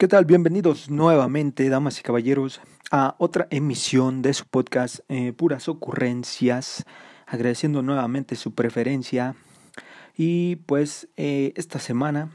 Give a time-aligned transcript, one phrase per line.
[0.00, 0.26] ¿Qué tal?
[0.26, 2.60] Bienvenidos nuevamente, damas y caballeros,
[2.92, 6.84] a otra emisión de su podcast eh, Puras Ocurrencias,
[7.26, 9.34] agradeciendo nuevamente su preferencia.
[10.16, 12.30] Y pues eh, esta semana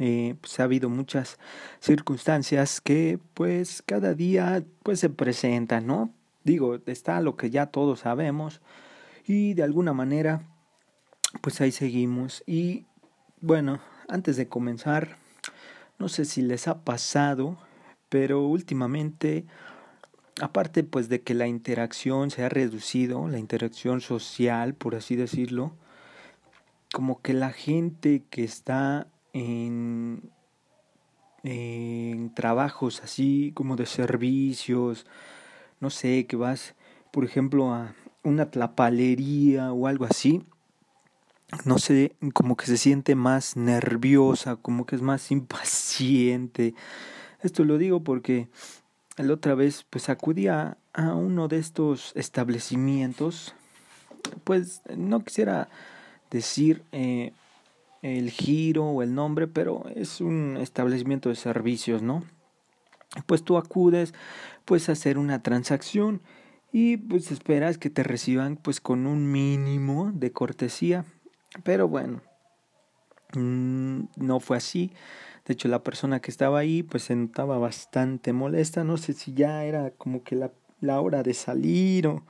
[0.00, 1.38] eh, pues, ha habido muchas
[1.78, 6.12] circunstancias que pues cada día pues se presentan, ¿no?
[6.42, 8.60] Digo, está lo que ya todos sabemos
[9.24, 10.42] y de alguna manera
[11.42, 12.42] pues ahí seguimos.
[12.44, 12.86] Y
[13.40, 13.78] bueno,
[14.08, 15.27] antes de comenzar
[15.98, 17.58] no sé si les ha pasado,
[18.08, 19.44] pero últimamente,
[20.40, 25.72] aparte pues de que la interacción se ha reducido, la interacción social, por así decirlo,
[26.92, 30.30] como que la gente que está en,
[31.42, 35.06] en trabajos así como de servicios,
[35.80, 36.74] no sé, que vas,
[37.12, 40.44] por ejemplo, a una tlapalería o algo así,
[41.64, 46.74] no sé, como que se siente más nerviosa, como que es más impaciente.
[47.42, 48.48] Esto lo digo porque
[49.16, 53.54] la otra vez pues acudí a, uno de estos establecimientos,
[54.42, 55.68] pues no quisiera
[56.28, 57.32] decir eh,
[58.02, 62.24] el giro o el nombre, pero es un establecimiento de servicios, ¿no?
[63.26, 64.12] Pues tú acudes
[64.64, 66.20] pues a hacer una transacción
[66.72, 71.04] y pues esperas que te reciban pues con un mínimo de cortesía
[71.64, 72.22] pero bueno,
[73.34, 74.92] mm, no fue así.
[75.46, 78.84] De hecho, la persona que estaba ahí pues se notaba bastante molesta.
[78.84, 82.22] No sé si ya era como que la, la hora de salir o,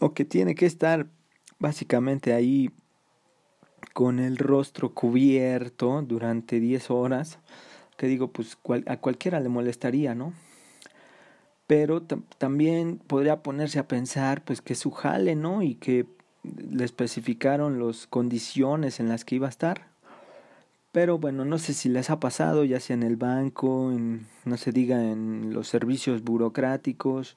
[0.00, 1.06] o que tiene que estar
[1.58, 2.70] básicamente ahí
[3.94, 7.38] con el rostro cubierto durante 10 horas.
[7.96, 10.34] Que digo, pues a cualquiera le molestaría, ¿no?
[11.66, 15.62] Pero también podría ponerse a pensar pues que su jale, ¿no?
[15.62, 16.06] Y que
[16.42, 19.88] le especificaron las condiciones en las que iba a estar.
[20.92, 23.92] Pero bueno, no sé si les ha pasado, ya sea en el banco,
[24.44, 27.36] no se diga en los servicios burocráticos,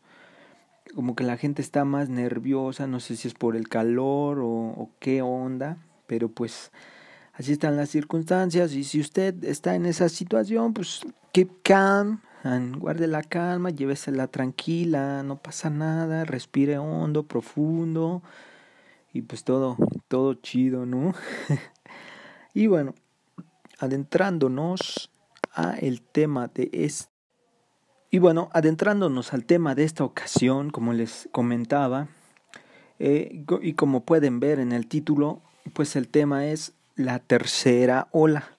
[0.96, 4.90] como que la gente está más nerviosa, no sé si es por el calor o,
[5.00, 6.72] qué onda, pero pues
[7.34, 11.02] así están las circunstancias y si usted está en esa situación, pues
[11.34, 12.22] keep calm,
[12.78, 18.24] guarde la calma, llévesela tranquila, no pasa nada, respire hondo, profundo
[19.14, 19.78] y pues todo,
[20.08, 21.14] todo chido, ¿no?
[22.54, 22.94] y bueno,
[23.80, 25.12] adentrándonos
[25.54, 27.12] a el tema de este
[28.14, 32.10] y bueno, adentrándonos al tema de esta ocasión, como les comentaba,
[33.00, 35.42] eh, y como pueden ver en el título,
[35.72, 38.58] pues el tema es la tercera ola.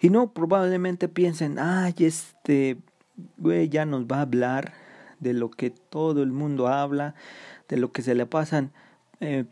[0.00, 2.78] Y no, probablemente piensen, ay, este
[3.36, 4.72] güey ya nos va a hablar
[5.20, 7.14] de lo que todo el mundo habla,
[7.68, 8.72] de lo que se le pasan
[9.20, 9.44] eh,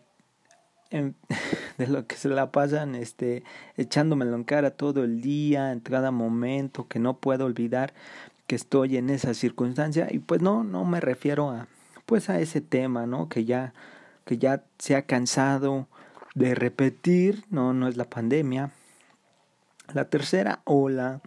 [1.79, 3.45] de lo que se la pasan este
[3.77, 7.93] echándomelo en cara todo el día, en cada momento, que no puedo olvidar
[8.47, 11.69] que estoy en esa circunstancia y pues no no me refiero a
[12.07, 13.29] pues a ese tema, ¿no?
[13.29, 13.75] Que ya
[14.25, 15.87] que ya se ha cansado
[16.35, 18.73] de repetir, no no es la pandemia.
[19.93, 21.21] La tercera ola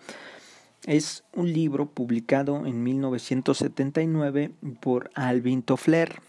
[0.85, 6.21] es un libro publicado en 1979 por Alvin Toffler.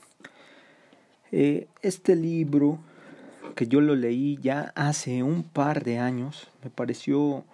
[1.31, 2.78] Eh, este libro
[3.55, 6.49] que yo lo leí ya hace un par de años.
[6.63, 7.45] Me pareció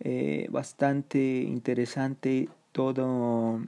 [0.00, 3.60] eh, bastante interesante todo,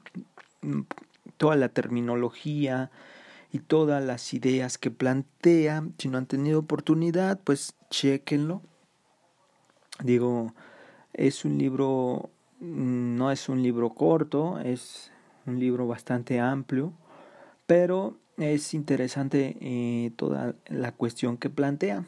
[1.36, 2.90] toda la terminología
[3.52, 5.84] y todas las ideas que plantea.
[5.98, 8.62] Si no han tenido oportunidad, pues chequenlo.
[10.02, 10.52] Digo,
[11.12, 12.30] es un libro,
[12.60, 15.12] no es un libro corto, es
[15.46, 16.92] un libro bastante amplio,
[17.66, 22.04] pero es interesante eh, toda la cuestión que plantea.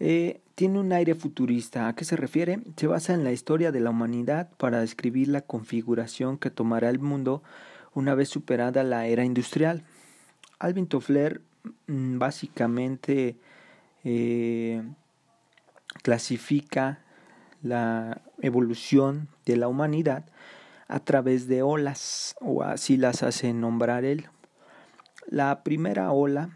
[0.00, 1.88] Eh, tiene un aire futurista.
[1.88, 2.60] ¿A qué se refiere?
[2.76, 6.98] Se basa en la historia de la humanidad para describir la configuración que tomará el
[6.98, 7.42] mundo
[7.94, 9.84] una vez superada la era industrial.
[10.58, 11.40] Alvin Toffler
[11.86, 13.36] mm, básicamente
[14.04, 14.82] eh,
[16.02, 16.98] clasifica
[17.62, 20.24] la evolución de la humanidad
[20.88, 24.26] a través de olas, o así las hace nombrar él.
[25.26, 26.50] La primera ola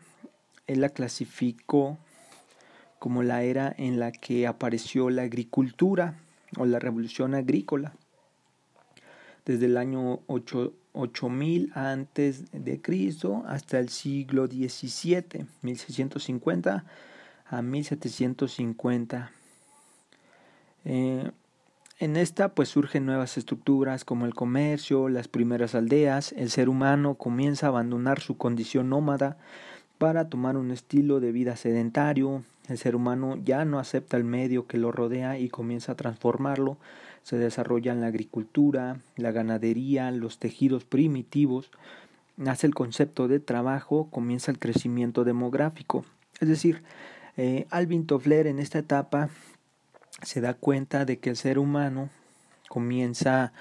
[0.67, 1.99] él la clasificó
[2.99, 6.19] como la era en la que apareció la agricultura
[6.59, 7.95] o la revolución agrícola
[9.45, 16.85] desde el año 8000 antes de Cristo hasta el siglo XVII, 1650
[17.49, 19.31] a 1750.
[21.99, 27.15] En esta pues surgen nuevas estructuras como el comercio, las primeras aldeas, el ser humano
[27.15, 29.39] comienza a abandonar su condición nómada
[29.97, 34.67] para tomar un estilo de vida sedentario, el ser humano ya no acepta el medio
[34.67, 36.77] que lo rodea y comienza a transformarlo,
[37.23, 41.71] se desarrollan la agricultura, la ganadería, los tejidos primitivos,
[42.37, 46.05] nace el concepto de trabajo, comienza el crecimiento demográfico.
[46.41, 46.83] Es decir,
[47.39, 49.31] eh, Alvin Toffler en esta etapa
[50.23, 52.09] se da cuenta de que el ser humano
[52.69, 53.53] comienza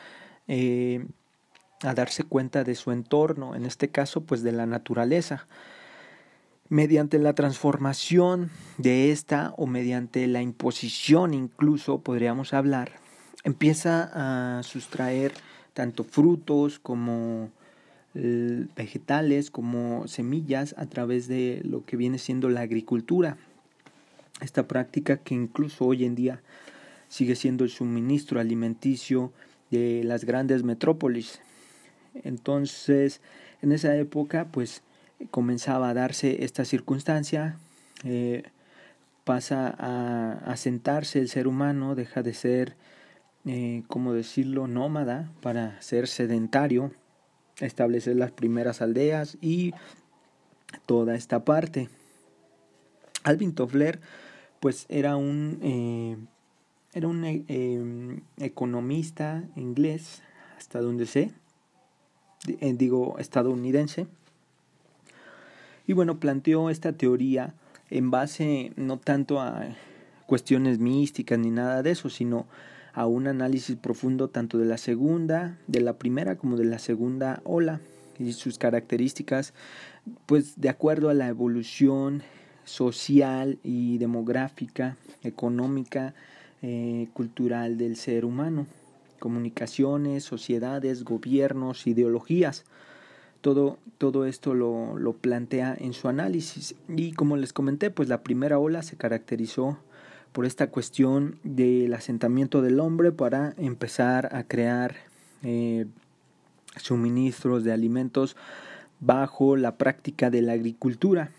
[0.48, 1.06] eh,
[1.82, 5.48] a darse cuenta de su entorno, en este caso pues de la naturaleza.
[6.68, 12.94] Mediante la transformación de esta o mediante la imposición incluso podríamos hablar,
[13.44, 15.34] empieza a sustraer
[15.74, 17.52] tanto frutos como
[18.16, 23.38] vegetales como semillas a través de lo que viene siendo la agricultura.
[24.42, 26.42] Esta práctica que incluso hoy en día
[27.08, 29.32] sigue siendo el suministro alimenticio
[29.72, 31.40] de las grandes metrópolis.
[32.24, 33.22] Entonces,
[33.62, 34.84] en esa época, pues
[35.32, 37.58] comenzaba a darse esta circunstancia,
[38.04, 38.44] eh,
[39.24, 42.76] pasa a asentarse el ser humano, deja de ser,
[43.46, 46.92] eh, como decirlo?, nómada para ser sedentario,
[47.60, 49.74] establecer las primeras aldeas y
[50.86, 51.90] toda esta parte.
[53.24, 54.00] Alvin Toffler,
[54.60, 56.18] pues era un, eh,
[56.94, 60.22] era un economista inglés,
[60.58, 61.32] hasta donde sé,
[62.48, 64.08] eh, digo, estadounidense.
[65.88, 67.54] Y bueno, planteó esta teoría
[67.90, 69.68] en base no tanto a
[70.26, 72.48] cuestiones místicas ni nada de eso, sino
[72.94, 77.42] a un análisis profundo tanto de la segunda, de la primera como de la segunda
[77.44, 77.82] ola
[78.18, 79.54] y sus características,
[80.26, 82.24] pues de acuerdo a la evolución
[82.66, 86.14] social y demográfica, económica,
[86.62, 88.68] eh, cultural del ser humano
[89.26, 92.64] comunicaciones, sociedades, gobiernos, ideologías.
[93.42, 96.76] Todo, todo esto lo, lo, plantea en su análisis.
[96.88, 99.80] Y como les comenté, pues la primera ola se caracterizó
[100.32, 104.96] por esta cuestión del asentamiento del hombre para empezar a crear
[105.42, 105.88] eh,
[106.78, 108.36] suministros de alimentos
[109.00, 111.32] bajo la práctica de la agricultura.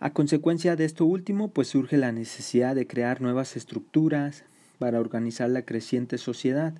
[0.00, 4.44] A consecuencia de esto último, pues surge la necesidad de crear nuevas estructuras,
[4.78, 6.72] para organizar la creciente sociedad.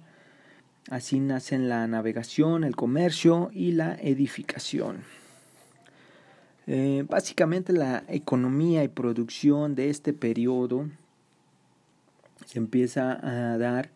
[0.88, 5.03] Así nacen la navegación, el comercio y la edificación.
[6.67, 10.88] Eh, básicamente la economía y producción de este periodo
[12.47, 13.91] se empieza a dar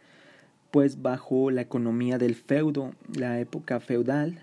[0.71, 4.39] pues bajo la economía del feudo, la época feudal,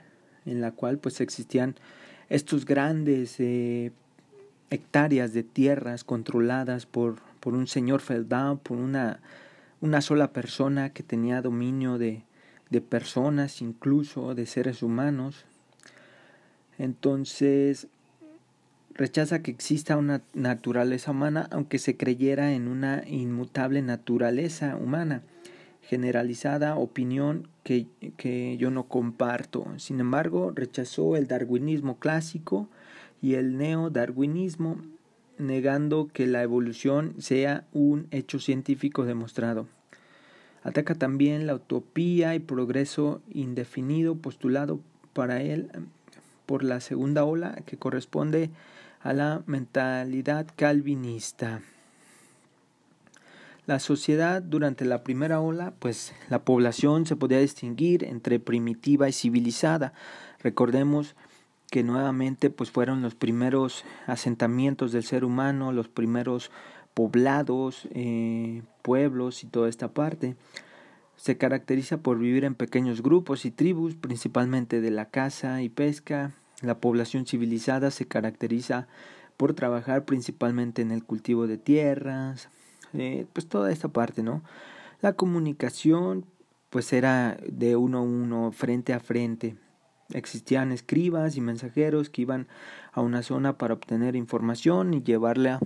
[0.46, 1.75] en la cual pues existían
[2.30, 3.92] estos grandes eh,
[4.69, 9.19] hectáreas de tierras controladas por, por un señor feudal, por una
[9.81, 12.24] una sola persona que tenía dominio de,
[12.69, 15.45] de personas, incluso de seres humanos.
[16.77, 17.88] Entonces,
[18.94, 25.22] rechaza que exista una naturaleza humana, aunque se creyera en una inmutable naturaleza humana,
[25.81, 27.88] generalizada opinión que,
[28.18, 29.65] que, yo no comparto.
[29.77, 32.69] Sin embargo, rechazó el darwinismo clásico
[33.21, 34.77] y el neodarwinismo
[35.38, 39.68] negando que la evolución sea un hecho científico demostrado.
[40.63, 44.81] Ataca también la utopía y progreso indefinido postulado
[45.13, 45.69] para él
[46.45, 48.50] por la segunda ola que corresponde
[49.01, 51.62] a la mentalidad calvinista.
[53.65, 59.13] La sociedad durante la primera ola, pues la población se podía distinguir entre primitiva y
[59.13, 59.94] civilizada.
[60.41, 61.15] Recordemos
[61.70, 66.52] que nuevamente pues fueron los primeros asentamientos del ser humano, los primeros
[66.94, 70.36] poblados, eh, pueblos y toda esta parte.
[71.16, 76.32] Se caracteriza por vivir en pequeños grupos y tribus, principalmente de la caza y pesca.
[76.62, 78.88] La población civilizada se caracteriza
[79.38, 82.50] por trabajar principalmente en el cultivo de tierras,
[82.94, 84.42] eh, pues toda esta parte, ¿no?
[85.02, 86.26] La comunicación,
[86.70, 89.56] pues era de uno a uno, frente a frente.
[90.13, 92.48] Existían escribas y mensajeros que iban
[92.92, 95.60] a una zona para obtener información y llevarla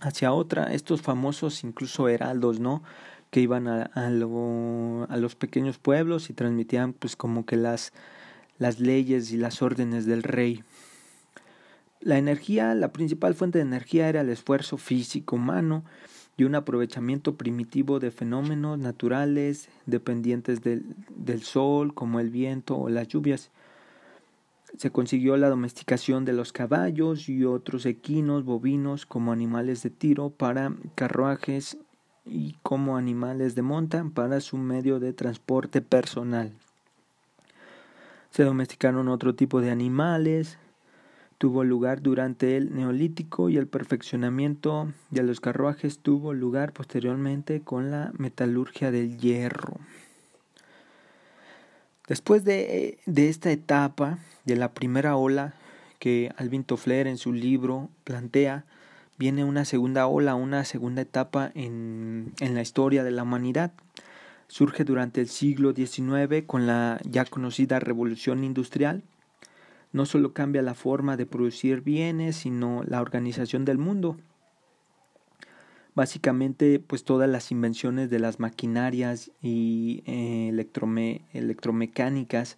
[0.00, 0.72] hacia otra.
[0.72, 2.82] Estos famosos incluso heraldos, ¿no?
[3.30, 7.92] Que iban a, a, a los pequeños pueblos y transmitían pues como que las,
[8.58, 10.64] las leyes y las órdenes del rey.
[12.00, 15.84] La energía, la principal fuente de energía era el esfuerzo físico humano
[16.40, 22.88] y un aprovechamiento primitivo de fenómenos naturales dependientes del, del sol, como el viento o
[22.88, 23.50] las lluvias.
[24.78, 30.30] Se consiguió la domesticación de los caballos y otros equinos bovinos como animales de tiro
[30.30, 31.76] para carruajes
[32.24, 36.54] y como animales de monta para su medio de transporte personal.
[38.30, 40.58] Se domesticaron otro tipo de animales,
[41.40, 47.90] tuvo lugar durante el Neolítico y el perfeccionamiento de los carruajes tuvo lugar posteriormente con
[47.90, 49.78] la metalurgia del hierro.
[52.06, 55.54] Después de, de esta etapa de la primera ola
[55.98, 58.66] que Alvin Toffler en su libro plantea,
[59.16, 63.72] viene una segunda ola, una segunda etapa en, en la historia de la humanidad.
[64.46, 69.02] Surge durante el siglo XIX con la ya conocida revolución industrial
[69.92, 74.16] no solo cambia la forma de producir bienes, sino la organización del mundo.
[75.94, 80.48] Básicamente, pues todas las invenciones de las maquinarias y eh,
[81.32, 82.56] electromecánicas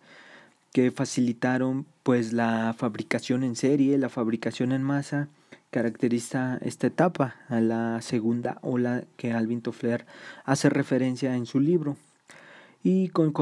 [0.72, 5.28] que facilitaron pues la fabricación en serie, la fabricación en masa,
[5.70, 10.06] caracteriza esta etapa, a la segunda ola que Alvin Toffler
[10.44, 11.96] hace referencia en su libro.
[12.82, 13.32] Y con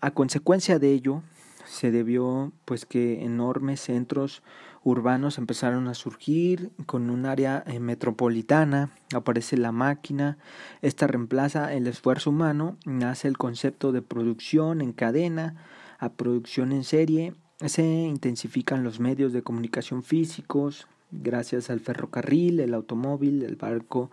[0.00, 1.22] a consecuencia de ello,
[1.70, 4.42] se debió pues que enormes centros
[4.82, 10.38] urbanos empezaron a surgir con un área eh, metropolitana, aparece la máquina,
[10.82, 15.64] esta reemplaza el esfuerzo humano, nace el concepto de producción en cadena
[15.98, 17.34] a producción en serie,
[17.64, 24.10] se intensifican los medios de comunicación físicos gracias al ferrocarril, el automóvil, el barco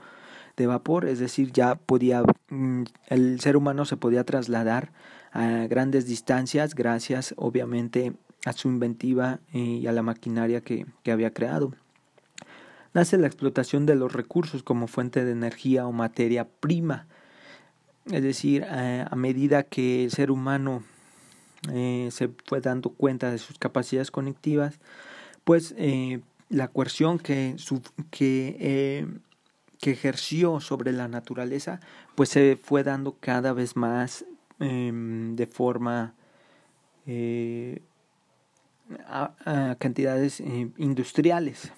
[0.58, 4.92] de vapor, es decir, ya podía mm, el ser humano se podía trasladar
[5.38, 8.14] a grandes distancias gracias obviamente
[8.44, 11.74] a su inventiva y a la maquinaria que, había creado.
[12.94, 17.06] Nace la explotación de los recursos como fuente de energía o materia prima,
[18.06, 20.82] es decir, a medida que el ser humano
[21.72, 24.80] eh, se fue dando cuenta de sus capacidades conectivas,
[25.44, 29.08] pues eh, la coerción que, su, que, eh,
[29.80, 31.80] que ejerció sobre la naturaleza,
[32.16, 34.26] pues se fue dando cada vez más
[34.60, 36.16] Em, de forma
[37.06, 37.80] eh,
[39.06, 41.72] a, cantidades eh, industriales.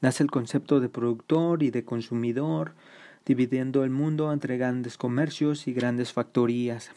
[0.00, 2.74] Nace el concepto de productor y de consumidor,
[3.26, 6.90] dividiendo el mundo entre grandes comercios y grandes factorías.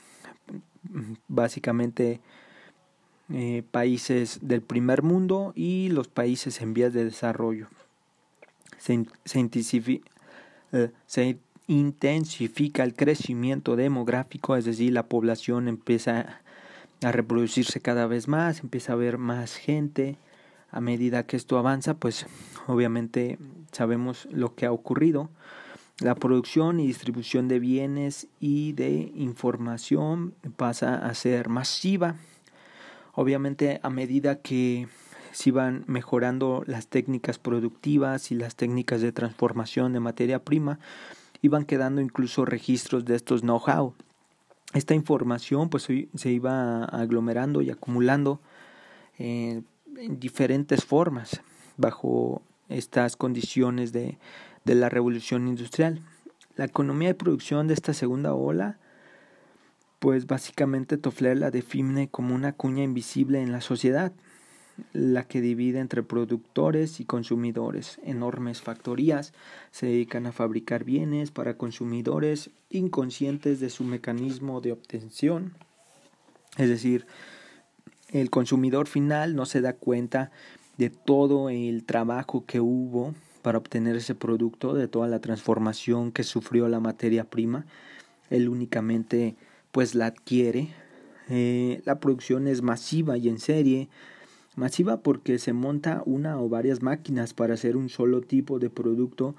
[1.27, 2.19] Básicamente
[3.33, 7.67] eh, países del primer mundo y los países en vías de desarrollo.
[8.77, 9.49] Se, se,
[11.07, 16.41] se intensifica el crecimiento demográfico, es decir, la población empieza
[17.03, 20.17] a reproducirse cada vez más, empieza a haber más gente.
[20.71, 22.25] A medida que esto avanza, pues
[22.67, 23.37] obviamente
[23.71, 25.29] sabemos lo que ha ocurrido.
[25.99, 32.15] La producción y distribución de bienes y de información pasa a ser masiva.
[33.13, 34.89] Obviamente a medida que
[35.31, 40.79] se van mejorando las técnicas productivas y las técnicas de transformación de materia prima,
[41.45, 43.93] iban quedando incluso registros de estos know-how.
[44.73, 48.41] Esta información pues se iba aglomerando y acumulando
[49.17, 51.41] en diferentes formas
[51.77, 54.17] bajo estas condiciones de,
[54.65, 56.01] de la revolución industrial.
[56.55, 58.77] La economía de producción de esta segunda ola
[59.99, 64.11] pues básicamente Toffler la define como una cuña invisible en la sociedad,
[64.93, 67.99] la que divide entre productores y consumidores.
[68.03, 69.33] Enormes factorías
[69.71, 75.53] se dedican a fabricar bienes para consumidores inconscientes de su mecanismo de obtención.
[76.57, 77.05] Es decir,
[78.11, 80.31] el consumidor final no se da cuenta
[80.77, 86.23] de todo el trabajo que hubo para obtener ese producto, de toda la transformación que
[86.23, 87.65] sufrió la materia prima.
[88.29, 89.35] Él únicamente
[89.71, 90.69] pues la adquiere.
[91.29, 93.89] Eh, la producción es masiva y en serie
[94.55, 99.35] Masiva porque se monta una o varias máquinas para hacer un solo tipo de producto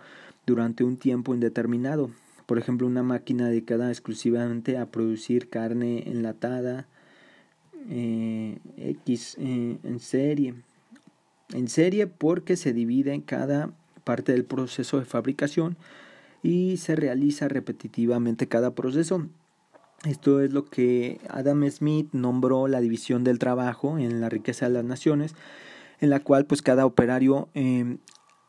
[0.46, 2.10] durante un tiempo indeterminado.
[2.46, 6.86] Por ejemplo, una máquina dedicada exclusivamente a producir carne enlatada
[7.88, 10.54] eh, X eh, en serie.
[11.52, 13.70] En serie porque se divide en cada
[14.04, 15.76] parte del proceso de fabricación
[16.42, 19.26] y se realiza repetitivamente cada proceso
[20.04, 24.72] esto es lo que Adam Smith nombró la división del trabajo en la riqueza de
[24.72, 25.34] las naciones,
[26.00, 27.98] en la cual pues cada operario em,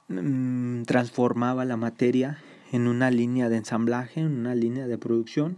[0.09, 2.37] mm, transformaba la materia
[2.71, 5.57] en una línea de ensamblaje, en una línea de producción.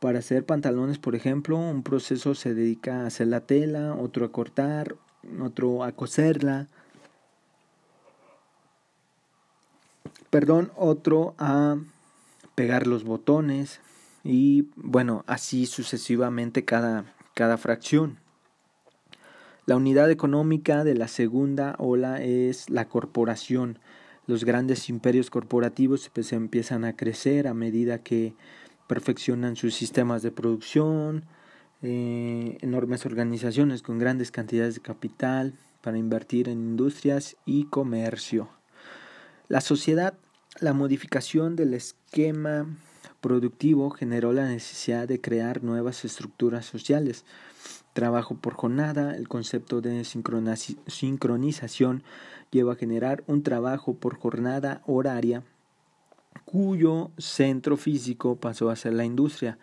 [0.00, 4.32] Para hacer pantalones, por ejemplo, un proceso se dedica a hacer la tela, otro a
[4.32, 4.96] cortar,
[5.40, 6.68] otro a coserla,
[10.30, 11.76] perdón, otro a
[12.54, 13.80] pegar los botones,
[14.26, 18.18] y bueno, así sucesivamente cada, cada fracción.
[19.66, 23.78] La unidad económica de la segunda ola es la corporación.
[24.26, 28.34] Los grandes imperios corporativos pues, empiezan a crecer a medida que
[28.88, 31.24] perfeccionan sus sistemas de producción,
[31.82, 38.48] eh, enormes organizaciones con grandes cantidades de capital para invertir en industrias y comercio.
[39.46, 40.14] La sociedad,
[40.58, 42.66] la modificación del esquema
[43.20, 47.24] productivo generó la necesidad de crear nuevas estructuras sociales.
[47.92, 52.02] Trabajo por jornada, el concepto de sincronización
[52.50, 55.42] lleva a generar un trabajo por jornada horaria
[56.44, 59.58] cuyo centro físico pasó a ser la industria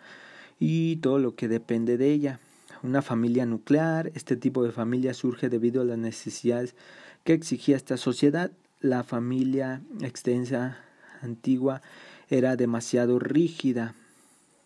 [0.58, 2.40] y todo lo que depende de ella.
[2.82, 6.74] Una familia nuclear, este tipo de familia surge debido a las necesidades
[7.24, 8.50] que exigía esta sociedad.
[8.80, 10.78] La familia extensa
[11.22, 11.80] antigua
[12.38, 13.94] era demasiado rígida.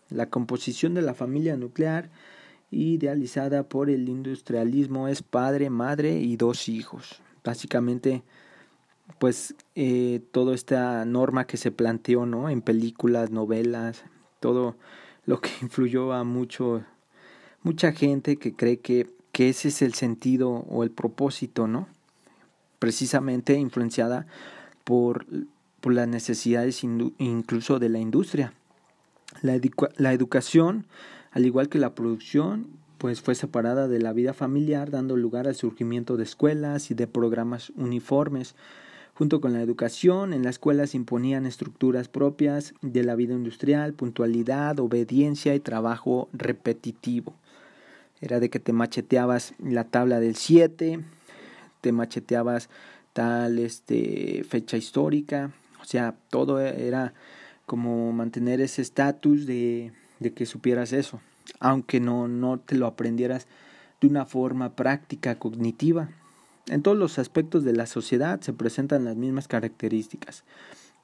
[0.09, 2.09] La composición de la familia nuclear
[2.71, 7.21] idealizada por el industrialismo es padre, madre y dos hijos.
[7.43, 8.23] Básicamente
[9.17, 12.49] pues eh, toda esta norma que se planteó ¿no?
[12.49, 14.03] en películas, novelas,
[14.39, 14.75] todo
[15.25, 16.83] lo que influyó a mucho,
[17.63, 21.87] mucha gente que cree que, que ese es el sentido o el propósito, ¿no?
[22.79, 24.25] precisamente influenciada
[24.83, 25.25] por,
[25.81, 28.53] por las necesidades incluso de la industria.
[29.41, 29.59] La,
[29.97, 30.85] la educación,
[31.31, 32.67] al igual que la producción,
[32.97, 37.07] pues fue separada de la vida familiar, dando lugar al surgimiento de escuelas y de
[37.07, 38.55] programas uniformes
[39.19, 43.91] Junto con la educación, en la escuela se imponían estructuras propias de la vida industrial,
[43.91, 47.33] puntualidad, obediencia y trabajo repetitivo.
[48.21, 51.01] Era de que te macheteabas la tabla del 7,
[51.81, 52.69] te macheteabas
[53.11, 55.51] tal este, fecha histórica,
[55.89, 57.13] sea, todo era
[57.65, 61.19] como mantener ese estatus de, de que supieras eso,
[61.59, 63.47] aunque no, no te lo aprendieras
[64.01, 66.09] de una forma práctica, cognitiva.
[66.67, 70.43] En todos los aspectos de la sociedad se presentan las mismas características.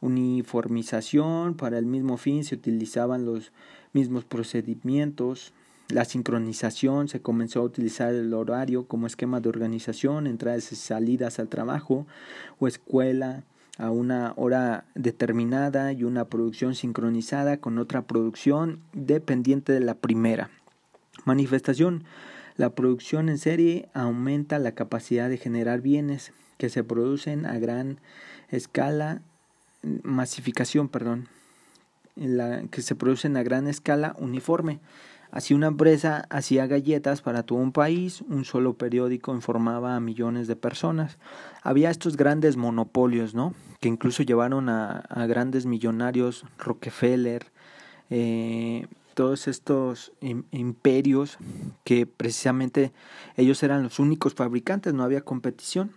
[0.01, 3.51] Uniformización, para el mismo fin se utilizaban los
[3.94, 5.54] mismos procedimientos.
[5.89, 11.39] La sincronización, se comenzó a utilizar el horario como esquema de organización, entradas y salidas
[11.39, 12.06] al trabajo
[12.60, 13.44] o escuela
[13.77, 20.50] a una hora determinada y una producción sincronizada con otra producción dependiente de la primera.
[21.25, 22.05] Manifestación
[22.58, 28.00] la producción en serie aumenta la capacidad de generar bienes que se producen a gran
[28.50, 29.21] escala,
[30.04, 31.28] masificación, perdón,
[32.15, 34.80] la, que se producen a gran escala uniforme.
[35.36, 40.48] Así una empresa hacía galletas para todo un país, un solo periódico informaba a millones
[40.48, 41.17] de personas.
[41.62, 43.54] Había estos grandes monopolios, ¿no?
[43.82, 47.48] Que incluso llevaron a, grandes millonarios, Rockefeller,
[48.10, 50.13] eh, todos estos
[50.52, 51.38] imperios
[51.84, 52.93] que precisamente
[53.36, 55.91] ellos eran los únicos fabricantes, no había competición.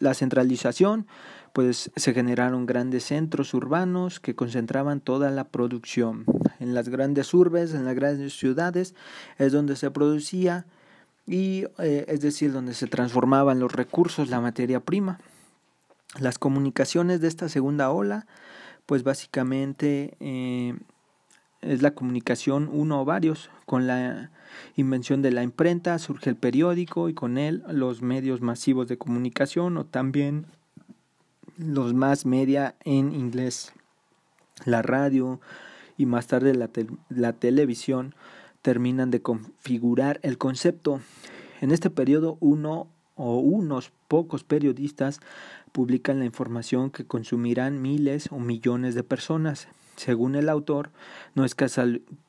[0.00, 1.06] La centralización,
[1.52, 6.24] pues se generaron grandes centros urbanos que concentraban toda la producción.
[6.60, 8.94] En las grandes urbes, en las grandes ciudades,
[9.38, 10.66] es donde se producía
[11.26, 15.20] y eh, es decir, donde se transformaban los recursos, la materia prima.
[16.18, 18.26] Las comunicaciones de esta segunda ola,
[18.86, 20.74] pues básicamente eh,
[21.60, 23.50] es la comunicación uno o varios.
[23.66, 24.30] Con la
[24.76, 29.76] invención de la imprenta surge el periódico y con él los medios masivos de comunicación
[29.76, 30.46] o también
[31.56, 33.72] los más media en inglés.
[34.64, 35.40] La radio
[35.96, 36.70] y más tarde la,
[37.08, 38.14] la televisión
[38.62, 41.00] terminan de configurar el concepto.
[41.60, 45.20] En este periodo uno o unos pocos periodistas
[45.72, 49.68] publican la información que consumirán miles o millones de personas.
[49.96, 50.90] Según el autor,
[51.34, 51.54] no es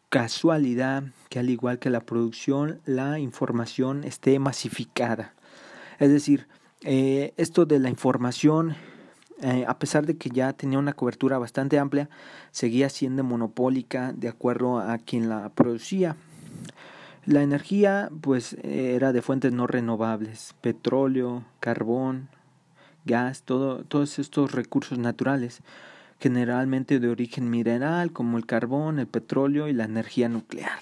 [0.09, 5.33] casualidad que al igual que la producción, la información esté masificada.
[5.99, 6.47] Es decir,
[6.81, 8.75] eh, esto de la información,
[9.41, 12.09] eh, a pesar de que ya tenía una cobertura bastante amplia,
[12.51, 16.15] seguía siendo monopólica de acuerdo a quien la producía.
[17.25, 22.29] La energía, pues, era de fuentes no renovables, petróleo, carbón,
[23.05, 25.61] gas, todo, todos estos recursos naturales
[26.23, 30.79] generalmente de origen mineral como el carbón, el petróleo y la energía nuclear.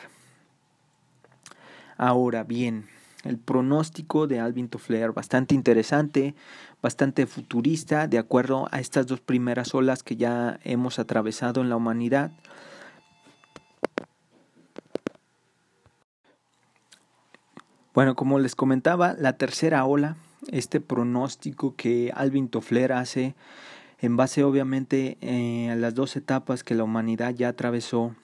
[1.97, 2.85] Ahora bien,
[3.23, 6.35] el pronóstico de Alvin Toffler, bastante interesante,
[6.81, 11.75] bastante futurista, de acuerdo a estas dos primeras olas que ya hemos atravesado en la
[11.75, 12.31] humanidad.
[17.93, 20.15] Bueno, como les comentaba, la tercera ola,
[20.49, 23.35] este pronóstico que Alvin Toffler hace
[23.99, 28.15] en base obviamente eh, a las dos etapas que la humanidad ya atravesó,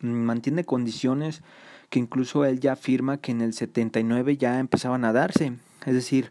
[0.00, 1.42] mm, mantiene condiciones
[1.90, 5.54] que incluso él ya afirma que en el 79 ya empezaban a darse.
[5.86, 6.30] Es decir,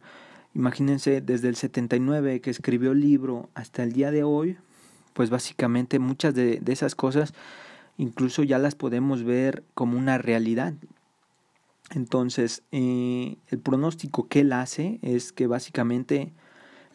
[0.57, 4.57] imagínense desde el 79 que escribió el libro hasta el día de hoy,
[5.13, 7.33] pues básicamente muchas de, esas cosas
[7.97, 10.73] incluso ya las podemos ver como una realidad.
[11.91, 16.33] Entonces, eh, el pronóstico que él hace es que básicamente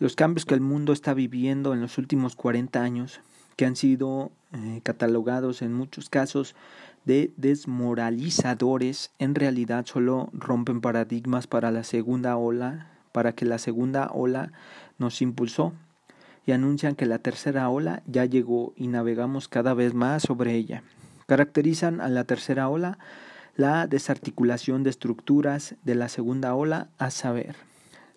[0.01, 3.21] los cambios que el mundo está viviendo en los últimos 40 años,
[3.57, 6.57] que han sido eh, catalogados en muchos casos
[7.05, 14.09] de desmoralizadores, en realidad solo rompen paradigmas para la segunda ola, para que la segunda
[14.13, 14.53] ola
[14.99, 15.73] nos impulsó
[16.45, 20.83] y anuncian que la tercera ola ya llegó y navegamos cada vez más sobre ella.
[21.27, 22.99] Caracterizan a la tercera ola
[23.55, 27.57] la desarticulación de estructuras de la segunda ola, a saber,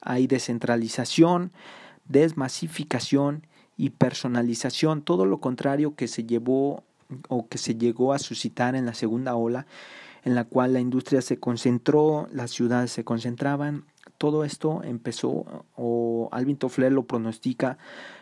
[0.01, 1.51] hay descentralización,
[2.07, 6.83] desmasificación y personalización, todo lo contrario que se llevó
[7.27, 9.65] o que se llegó a suscitar en la segunda ola,
[10.25, 13.85] en la cual la industria se concentró, las ciudades se concentraban,
[14.17, 17.77] todo esto empezó, o Alvin Toffler lo pronostica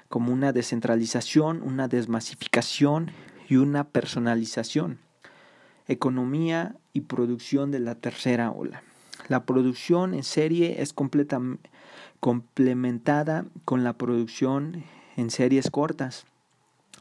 [0.09, 3.11] como una descentralización, una desmasificación
[3.49, 4.99] y una personalización
[5.87, 8.83] economía y producción de la tercera ola.
[9.27, 10.93] La producción en serie es
[12.19, 14.83] complementada con la producción
[15.15, 16.25] en series cortas.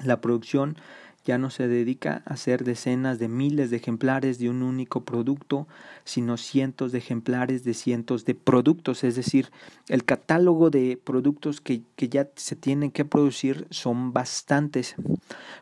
[0.03, 0.77] La producción
[1.25, 5.69] ya no se dedica a hacer decenas de miles de ejemplares de un único producto,
[6.05, 9.05] sino cientos de ejemplares de cientos de productos.
[9.05, 9.51] Es decir,
[9.89, 14.97] el catálogo de productos que, que ya se tienen que producir son bastantes,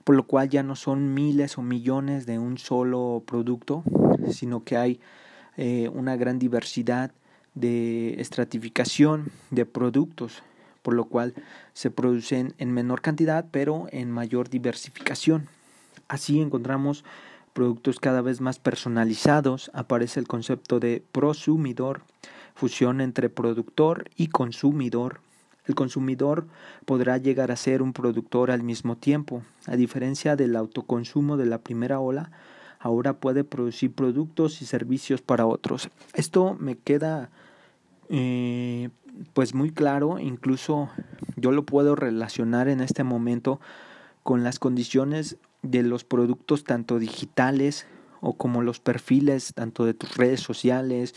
[0.05, 3.85] por lo cual ya no son miles o millones de un solo producto,
[4.31, 5.01] sino que hay
[5.57, 7.12] eh, una gran diversidad
[7.55, 10.42] de estratificación de productos
[10.82, 11.34] por lo cual
[11.72, 15.48] se producen en menor cantidad pero en mayor diversificación.
[16.08, 17.04] Así encontramos
[17.52, 22.02] productos cada vez más personalizados, aparece el concepto de prosumidor,
[22.54, 25.20] fusión entre productor y consumidor.
[25.66, 26.46] El consumidor
[26.84, 29.42] podrá llegar a ser un productor al mismo tiempo.
[29.66, 32.30] A diferencia del autoconsumo de la primera ola,
[32.78, 35.90] ahora puede producir productos y servicios para otros.
[36.14, 37.30] Esto me queda
[38.08, 38.90] eh,
[39.33, 40.90] pues muy claro, incluso
[41.37, 43.61] yo lo puedo relacionar en este momento
[44.22, 47.87] con las condiciones de los productos tanto digitales
[48.20, 51.14] o como los perfiles tanto de tus redes sociales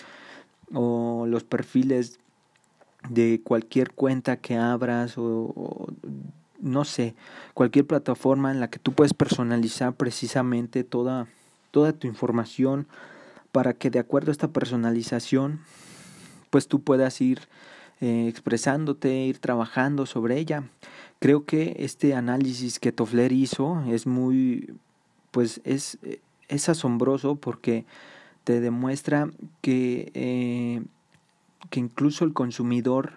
[0.73, 2.19] o los perfiles
[3.09, 5.87] de cualquier cuenta que abras o,
[6.59, 7.15] no sé,
[7.53, 11.27] cualquier plataforma en la que tú puedes personalizar precisamente toda,
[11.71, 12.87] toda tu información
[13.51, 15.59] para que de acuerdo a esta personalización
[16.49, 17.41] pues tú puedas ir
[18.01, 20.63] eh, expresándote, ir trabajando sobre ella.
[21.19, 24.73] Creo que este análisis que Toffler hizo es muy,
[25.31, 25.97] pues es,
[26.49, 27.85] es asombroso porque
[28.43, 29.29] te demuestra
[29.61, 30.83] que, eh,
[31.69, 33.13] que incluso el consumidor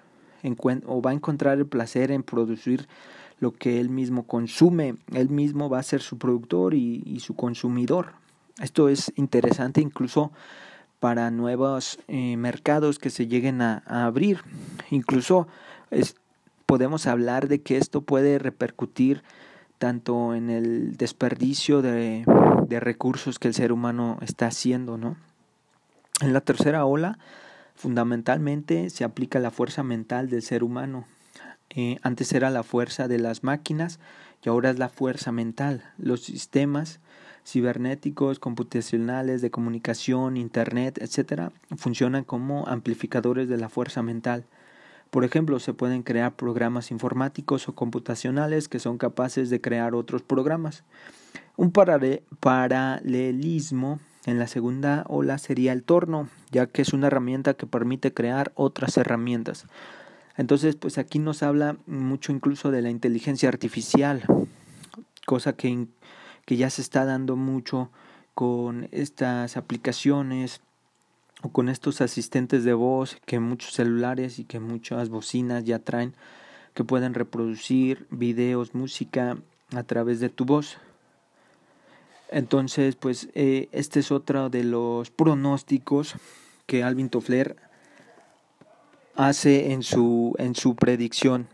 [0.86, 2.86] o va a encontrar el placer en producir
[3.40, 7.34] lo que él mismo consume, él mismo va a ser su productor y, y su
[7.34, 8.12] consumidor.
[8.60, 10.30] Esto es interesante incluso
[11.00, 14.40] para nuevos eh, mercados que se lleguen a, abrir.
[14.90, 15.46] Incluso
[16.66, 19.22] podemos hablar de que esto puede repercutir
[19.78, 22.24] tanto en el desperdicio de,
[22.68, 25.16] recursos que el ser humano está haciendo, ¿no?
[26.20, 27.18] En la tercera ola,
[27.74, 31.06] fundamentalmente se aplica la fuerza mental del ser humano.
[31.70, 34.00] Eh, antes era la fuerza de las máquinas
[34.42, 35.84] y ahora es la fuerza mental.
[35.98, 37.00] Los sistemas
[37.46, 44.44] cibernéticos, computacionales, de comunicación, Internet, etc., funcionan como amplificadores de la fuerza mental.
[45.10, 50.22] Por ejemplo, se pueden crear programas informáticos o computacionales que son capaces de crear otros
[50.22, 50.82] programas.
[51.56, 51.70] Un
[52.40, 58.12] paralelismo en la segunda ola sería el torno, ya que es una herramienta que permite
[58.12, 59.66] crear otras herramientas.
[60.36, 64.24] Entonces, pues aquí nos habla mucho incluso de la inteligencia artificial,
[65.24, 65.86] cosa que
[66.46, 67.90] que ya se está dando mucho
[68.34, 70.62] con estas aplicaciones
[71.42, 76.14] o con estos asistentes de voz que muchos celulares y que muchas bocinas ya traen
[76.72, 79.38] que pueden reproducir videos, música
[79.74, 80.78] a través de tu voz.
[82.30, 86.14] Entonces, pues eh, este es otro de los pronósticos
[86.66, 87.56] que Alvin Toffler
[89.14, 91.48] hace en su, en su predicción.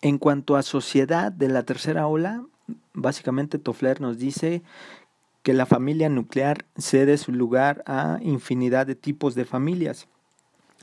[0.00, 2.44] En cuanto a sociedad de la tercera ola,
[2.94, 4.62] básicamente Toffler nos dice
[5.42, 10.08] que la familia nuclear cede su lugar a infinidad de tipos de familias.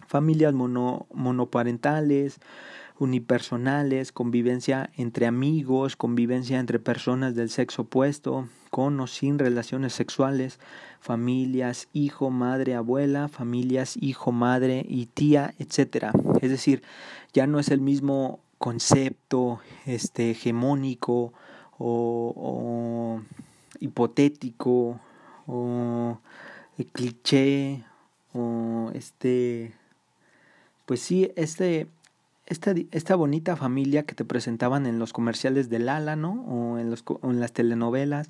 [0.08, 2.40] Familias mono, monoparentales,
[2.98, 10.60] unipersonales, convivencia entre amigos, convivencia entre personas del sexo opuesto, con o sin relaciones sexuales,
[11.00, 16.12] familias hijo, madre, abuela, familias hijo, madre y tía, etcétera.
[16.42, 16.84] Es decir,
[17.34, 21.34] ya no es el mismo concepto este hegemónico
[21.78, 23.22] o,
[23.80, 25.00] hipotético
[25.48, 26.20] o
[26.78, 27.84] el cliché
[28.34, 29.74] o este
[30.86, 31.88] pues sí este
[32.46, 36.44] esta, esta bonita familia que te presentaban en los comerciales del Ala, ¿no?
[36.44, 38.30] O en, los, o en las telenovelas,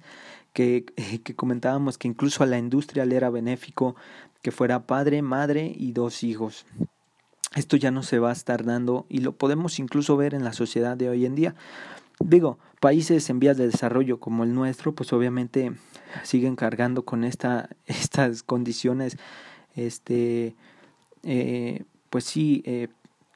[0.54, 0.86] que,
[1.24, 3.96] que comentábamos que incluso a la industria le era benéfico
[4.42, 6.66] que fuera padre, madre y dos hijos.
[7.56, 10.54] Esto ya no se va a estar dando y lo podemos incluso ver en la
[10.54, 11.56] sociedad de hoy en día.
[12.20, 15.74] Digo, países en vías de desarrollo como el nuestro, pues obviamente
[16.24, 19.18] siguen cargando con esta, estas condiciones,
[19.76, 20.56] este,
[21.24, 22.88] eh, pues sí, eh,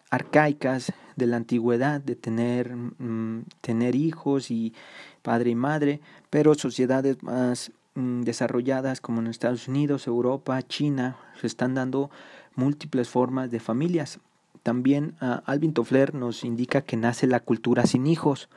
[0.09, 4.73] arcaicas de la antigüedad, de tener, mm, tener hijos y
[5.21, 11.47] padre y madre, pero sociedades más mm, desarrolladas como en Estados Unidos, Europa, China, se
[11.47, 12.09] están dando
[12.55, 14.19] múltiples formas de familias.
[14.63, 18.49] También uh, Alvin Toffler nos indica que nace la cultura sin hijos,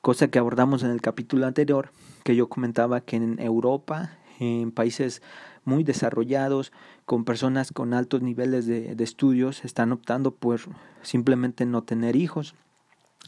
[0.00, 1.90] cosa que abordamos en el capítulo anterior,
[2.24, 5.22] que yo comentaba que en Europa, en países
[5.64, 6.72] muy desarrollados,
[7.06, 10.60] con personas con altos niveles de, de estudios, están optando por
[11.02, 12.54] simplemente no tener hijos.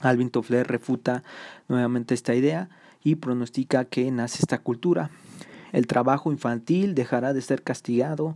[0.01, 1.23] Alvin Toffler refuta
[1.69, 2.69] nuevamente esta idea
[3.03, 5.11] y pronostica que nace esta cultura.
[5.73, 8.35] El trabajo infantil dejará de ser castigado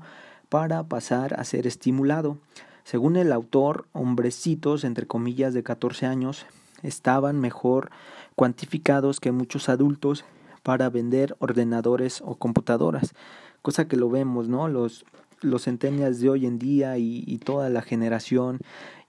[0.48, 2.38] para pasar a ser estimulado.
[2.85, 6.47] Según el autor, hombrecitos, entre comillas, de 14 años,
[6.83, 7.90] estaban mejor
[8.35, 10.25] cuantificados que muchos adultos
[10.62, 13.14] para vender ordenadores o computadoras,
[13.62, 14.69] cosa que lo vemos, ¿no?
[14.69, 15.05] Los,
[15.40, 18.59] los centenias de hoy en día y, toda la generación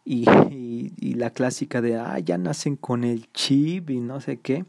[0.05, 4.65] y, y, la clásica de, ah, ya nacen con el chip y no sé qué,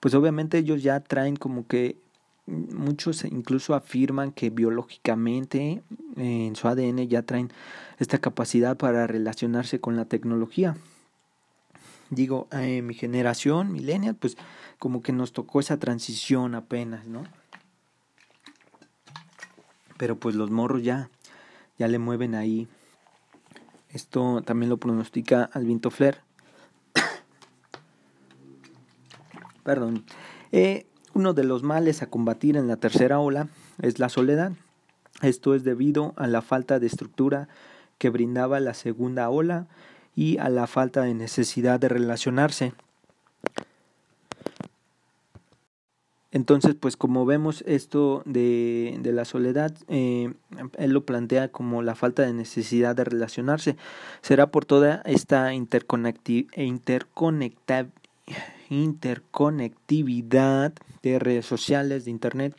[0.00, 2.03] pues obviamente ellos ya traen como que
[2.46, 5.82] muchos incluso afirman que biológicamente
[6.16, 7.50] en su ADN ya traen
[7.98, 10.76] esta capacidad para relacionarse con la tecnología.
[12.10, 14.36] Digo, eh, mi generación, millennial, pues
[14.78, 17.24] como que nos tocó esa transición apenas, ¿no?
[19.96, 21.08] Pero pues los morros ya,
[21.78, 22.68] ya le mueven ahí.
[23.88, 26.18] Esto también lo pronostica Alvin Flair.
[29.64, 30.04] Perdón.
[30.52, 33.48] Eh, uno de los males a combatir en la tercera ola
[33.80, 34.52] es la soledad.
[35.22, 37.48] Esto es debido a la falta de estructura
[37.98, 39.66] que brindaba la segunda ola
[40.16, 42.72] y a la falta de necesidad de relacionarse.
[46.32, 50.34] Entonces, pues como vemos esto de, de la soledad, eh,
[50.78, 53.76] él lo plantea como la falta de necesidad de relacionarse.
[54.20, 55.54] Será por toda esta
[58.70, 62.54] interconectividad de redes sociales, de Internet,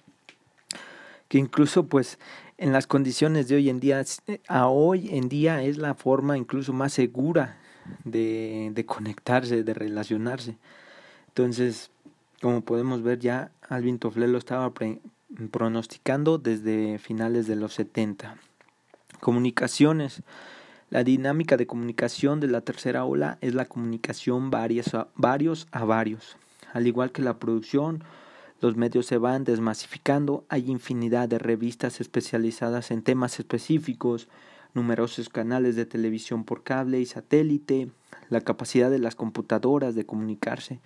[1.28, 2.19] que incluso pues
[2.58, 4.04] en las condiciones de hoy en día,
[4.47, 7.58] a hoy en día es la forma incluso más segura
[8.04, 10.58] de, de conectarse, de relacionarse.
[11.28, 11.91] Entonces,
[12.41, 14.71] como podemos ver ya, Alvin Toffler lo estaba
[15.51, 18.38] pronosticando desde finales de los 70.
[19.19, 20.21] Comunicaciones.
[20.96, 25.84] La dinámica de comunicación de la tercera ola es la comunicación varios a, varios a
[25.84, 26.38] varios.
[26.72, 28.02] Al igual que la producción,
[28.62, 34.30] los medios se van desmasificando, hay infinidad de revistas especializadas en temas específicos,
[34.74, 37.90] numerosos canales de televisión por cable y satélite,
[38.30, 40.80] la capacidad de las computadoras de comunicarse,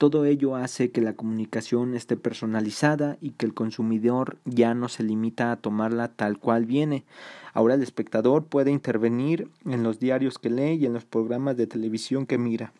[0.00, 5.02] todo ello hace que la comunicación esté personalizada y que el consumidor ya no se
[5.02, 7.04] limita a tomarla tal cual viene.
[7.52, 11.66] Ahora el espectador puede intervenir en los diarios que lee y en los programas de
[11.66, 12.72] televisión que mira.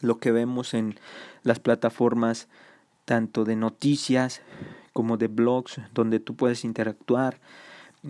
[0.00, 0.98] Lo que vemos en
[1.42, 2.48] las plataformas
[3.04, 4.40] tanto de noticias
[4.94, 7.40] como de blogs donde tú puedes interactuar.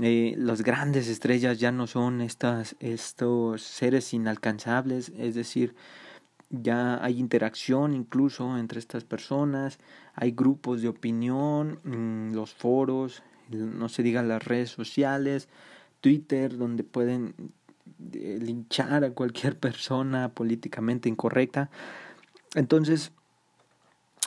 [0.00, 2.76] Eh, las grandes estrellas ya no son estos
[3.62, 5.74] seres inalcanzables, es decir,
[6.52, 9.78] ya hay interacción incluso entre estas personas,
[10.14, 15.48] hay grupos de opinión, mm, los foros, no se digan las redes sociales,
[16.00, 17.34] Twitter, donde pueden
[18.12, 21.70] eh, linchar a cualquier persona políticamente incorrecta.
[22.54, 23.12] Entonces,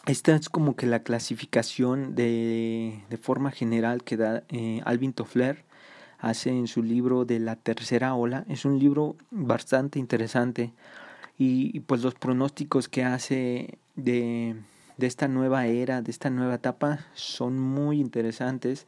[0.08, 5.64] esta es como que la clasificación de, de forma general que da eh, Alvin Toffler
[6.20, 8.46] hace en su libro de la tercera ola.
[8.50, 10.74] Es un libro bastante interesante
[11.38, 14.56] y, pues los pronósticos que hace de,
[14.98, 18.88] de esta nueva era, de esta nueva etapa, son muy interesantes.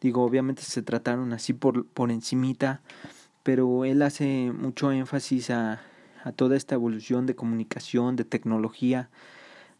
[0.00, 2.82] Digo, obviamente se trataron así por, por encimita,
[3.42, 5.80] pero él hace mucho énfasis a,
[6.24, 9.08] a toda esta evolución de comunicación, de tecnología,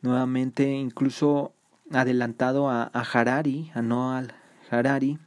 [0.01, 1.53] nuevamente incluso
[1.93, 4.29] adelantado a, a Harari, a Noah
[4.71, 5.19] Harari,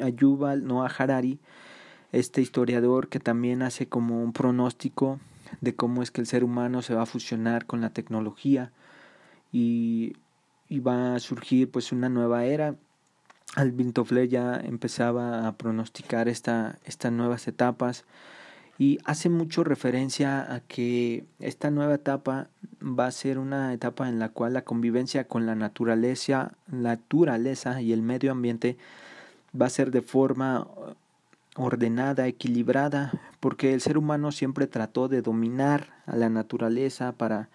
[0.00, 1.38] a Yuval Noah Harari,
[2.10, 5.20] este historiador que también hace como un pronóstico
[5.60, 8.72] de cómo es que el ser humano se va a fusionar con la tecnología
[9.52, 10.14] y,
[10.70, 12.76] va a surgir pues una nueva era.
[13.56, 18.06] Alvin Toffler ya empezaba a pronosticar esta, estas nuevas etapas
[18.78, 22.48] y hace mucho referencia a que esta nueva etapa
[22.82, 27.92] va a ser una etapa en la cual la convivencia con la naturaleza, naturaleza y
[27.92, 28.78] el medio ambiente
[29.60, 30.66] va a ser de forma
[31.56, 37.48] ordenada, equilibrada, porque el ser humano siempre trató de dominar a la naturaleza para,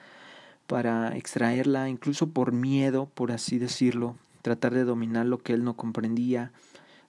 [0.68, 5.76] para extraerla, incluso por miedo, por así decirlo, tratar de dominar lo que él no
[5.76, 6.52] comprendía,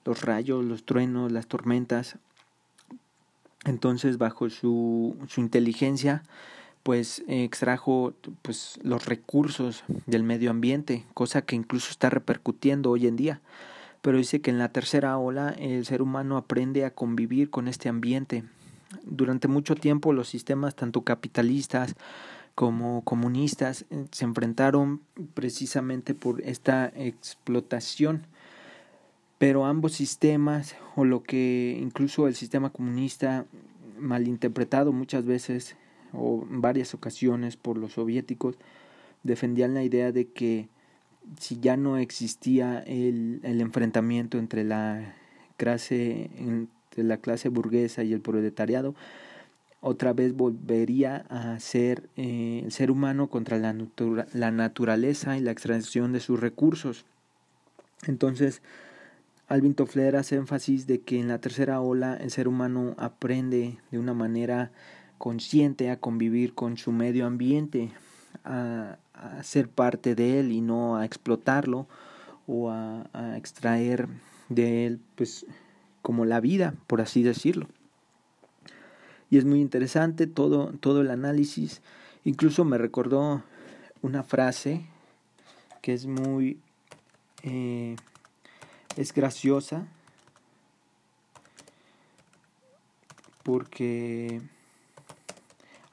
[0.05, 2.17] los rayos, los truenos, las tormentas.
[3.65, 6.23] Entonces, bajo su, su inteligencia,
[6.83, 13.17] pues extrajo pues los recursos del medio ambiente, cosa que incluso está repercutiendo hoy en
[13.17, 13.41] día.
[14.03, 17.89] Pero dice que en la tercera ola el ser humano aprende a convivir con este
[17.89, 18.45] ambiente.
[19.05, 21.95] Durante mucho tiempo los sistemas tanto capitalistas
[22.59, 25.01] como comunistas eh, se enfrentaron
[25.35, 28.27] precisamente por esta explotación.
[29.39, 33.47] Pero ambos sistemas, o lo que incluso el sistema comunista
[33.97, 35.77] malinterpretado muchas veces
[36.13, 38.57] o en varias ocasiones por los soviéticos,
[39.23, 40.69] defendían la idea de que
[41.39, 45.15] si ya no existía el, el enfrentamiento entre la
[45.57, 48.95] clase entre la clase burguesa y el proletariado,
[49.81, 53.75] otra vez volvería a ser eh, el ser humano contra la,
[54.33, 57.05] la naturaleza y la extracción de sus recursos.
[58.07, 58.63] Entonces,
[59.47, 63.99] Alvin Toffler hace énfasis de que en la tercera ola el ser humano aprende de
[63.99, 64.73] una manera
[65.17, 67.91] consciente a convivir con su medio ambiente,
[68.45, 71.87] a, a ser parte de él y no a explotarlo
[72.47, 74.09] o a, a extraer
[74.49, 75.47] de él pues
[76.03, 77.69] como la vida, por así decirlo
[79.31, 81.83] y es muy interesante todo, todo el análisis.
[82.25, 83.43] Incluso me recordó
[84.03, 84.87] una frase
[85.83, 86.59] que es muy,
[87.43, 87.97] eh,
[88.97, 89.87] es graciosa
[93.43, 94.41] porque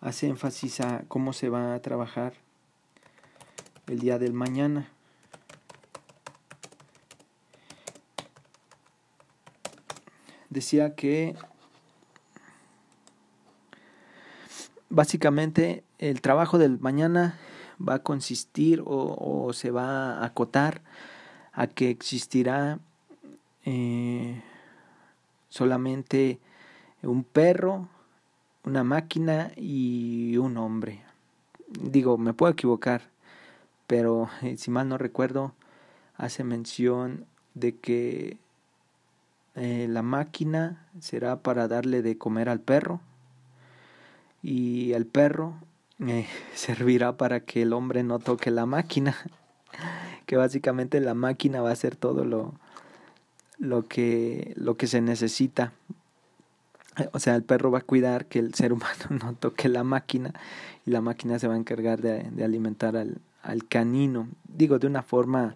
[0.01, 2.33] hace énfasis a cómo se va a trabajar
[3.87, 4.89] el día del mañana.
[10.49, 11.35] Decía que
[14.89, 17.37] básicamente el trabajo del mañana
[17.85, 20.81] va a consistir o, se va a acotar
[21.51, 22.79] a que existirá
[23.65, 24.41] eh,
[25.49, 26.39] solamente
[27.01, 27.87] un perro,
[28.63, 31.01] una máquina y un hombre.
[31.67, 33.09] Digo, me puedo equivocar,
[33.87, 35.53] pero eh, si mal no recuerdo,
[36.17, 38.37] hace mención de que
[39.55, 42.99] eh, la máquina será para darle de comer al perro
[44.43, 45.55] y el perro
[45.99, 49.15] eh, servirá para que el hombre no toque la máquina,
[50.25, 52.53] que básicamente la máquina va a hacer todo lo,
[53.57, 55.71] lo, que, lo que se necesita.
[57.11, 60.33] O sea, el perro va a cuidar que el ser humano no toque la máquina
[60.85, 64.27] y la máquina se va a encargar de, de alimentar al, al canino.
[64.47, 65.55] Digo, de una forma,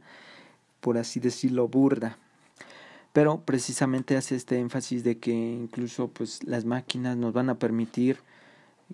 [0.79, 2.17] por así decirlo, burda
[3.13, 8.19] pero precisamente hace este énfasis de que incluso pues las máquinas nos van a permitir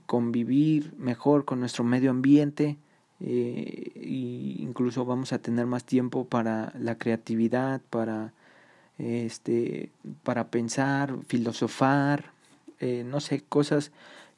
[0.05, 2.77] convivir mejor con nuestro medio ambiente
[3.19, 3.91] e
[4.59, 8.33] incluso vamos a tener más tiempo para la creatividad, para
[8.97, 9.91] este
[10.23, 12.31] para pensar, filosofar,
[12.79, 13.91] eh, no sé, cosas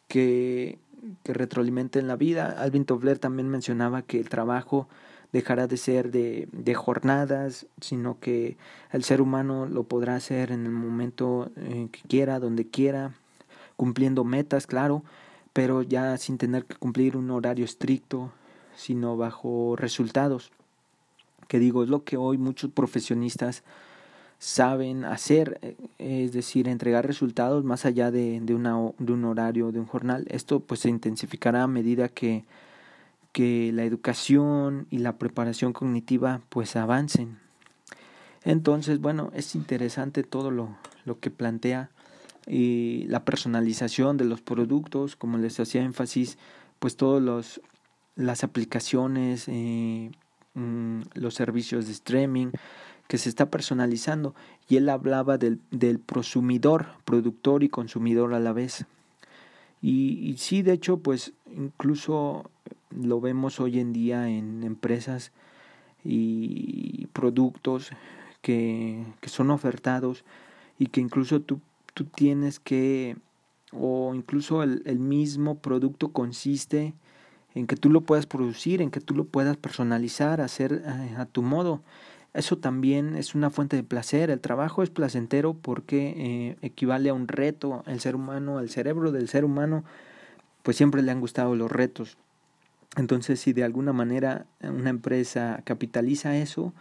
[0.07, 0.79] que,
[1.23, 2.55] que retroalimenten la vida.
[2.57, 4.87] Alvin Tobler también mencionaba que el trabajo
[5.31, 8.57] dejará de ser de, de jornadas, sino que
[8.91, 13.13] el ser humano lo podrá hacer en el momento eh, que quiera, donde quiera,
[13.75, 15.03] cumpliendo metas, claro,
[15.53, 18.31] pero ya sin tener que cumplir un horario estricto,
[18.75, 20.51] sino bajo resultados.
[21.47, 23.63] Que digo, es lo que hoy muchos profesionistas
[24.39, 29.71] saben hacer, eh, es decir, entregar resultados más allá de, de, una, de un horario,
[29.71, 30.25] de un jornal.
[30.29, 32.45] Esto pues se intensificará a medida que,
[33.31, 37.39] que la educación y la preparación cognitiva pues avancen.
[38.43, 41.89] Entonces, bueno, es interesante todo lo, lo que plantea
[42.45, 46.37] y la personalización de los productos, como les hacía énfasis,
[46.79, 47.61] pues todos los
[48.17, 50.11] las aplicaciones, eh,
[50.55, 52.47] mm, los servicios de streaming
[53.07, 54.35] que se está personalizando
[54.67, 58.85] y él hablaba del, del prosumidor, productor y consumidor a la vez.
[59.81, 62.49] Y, sí, de hecho, pues incluso
[62.89, 65.31] lo vemos hoy en día en empresas
[66.03, 67.91] y productos
[68.41, 70.25] que, que son ofertados
[70.79, 71.59] y que incluso tú
[71.97, 73.17] tú tienes que,
[73.71, 76.93] o incluso el, el mismo producto consiste
[77.55, 81.25] en que tú lo puedas producir, en que tú lo puedas personalizar, hacer eh, a
[81.25, 81.81] tu modo.
[82.37, 84.29] Eso también es una fuente de placer.
[84.29, 87.83] El trabajo es placentero porque eh, equivale a un reto.
[87.87, 89.83] El ser humano, al cerebro del ser humano,
[90.61, 92.17] pues siempre le han gustado los retos.
[92.95, 96.73] Entonces, si de alguna manera una empresa capitaliza eso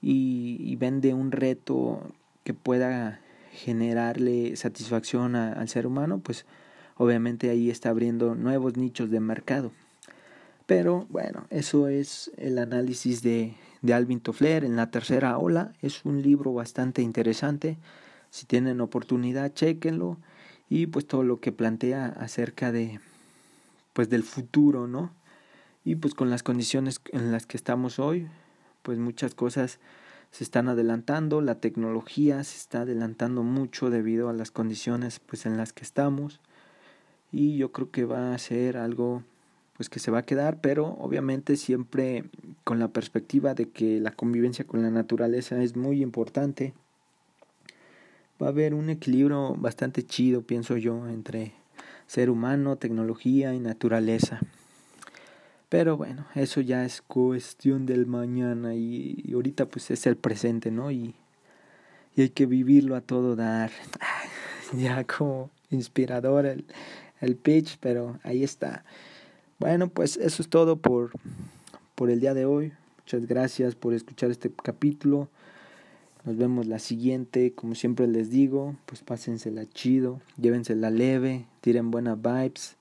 [0.00, 2.00] y, vende un reto
[2.44, 3.20] que pueda
[3.52, 6.46] generarle satisfacción al ser humano, pues
[6.96, 9.72] obviamente ahí está abriendo nuevos nichos de mercado.
[10.66, 15.72] Pero bueno, eso es el análisis de, de Alvin Toffler en la tercera ola.
[15.82, 17.78] Es un libro bastante interesante.
[18.30, 20.18] Si tienen oportunidad, chequenlo.
[20.68, 23.00] Y pues todo lo que plantea acerca de
[23.92, 25.12] pues del futuro, ¿no?
[25.84, 28.28] Y pues con las condiciones en las que estamos hoy,
[28.82, 29.80] pues muchas cosas
[30.30, 35.58] se están adelantando, la tecnología se está adelantando mucho debido a las condiciones pues en
[35.58, 36.40] las que estamos
[37.30, 39.24] y yo creo que va a ser algo
[39.76, 42.24] pues que se va a quedar, pero obviamente siempre
[42.64, 46.74] con la perspectiva de que la convivencia con la naturaleza es muy importante.
[48.40, 51.52] Va a haber un equilibrio bastante chido, pienso yo, entre
[52.06, 54.40] ser humano, tecnología y naturaleza.
[55.68, 60.90] Pero bueno, eso ya es cuestión del mañana y, ahorita pues es el presente, ¿no?
[60.90, 61.14] Y,
[62.14, 63.70] y hay que vivirlo a todo dar.
[64.76, 66.66] ya como inspirador el,
[67.22, 68.84] el pitch, pero ahí está.
[69.62, 71.12] Bueno, pues eso es todo por,
[71.94, 72.72] por el día de hoy.
[72.98, 75.28] Muchas gracias por escuchar este capítulo.
[76.24, 77.52] Nos vemos la siguiente.
[77.52, 82.74] Como siempre les digo, pues pásensela chido, llévensela leve, tiren buenas vibes.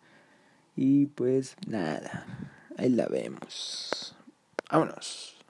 [0.76, 2.26] Y pues nada,
[2.80, 4.16] ahí la vemos.
[4.72, 5.41] Vámonos.